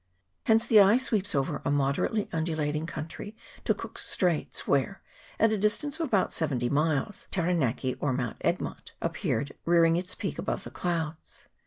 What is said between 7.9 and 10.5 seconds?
or Mount Egmont, appeared rearing its peak